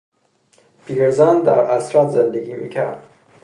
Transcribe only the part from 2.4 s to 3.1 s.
میکرد.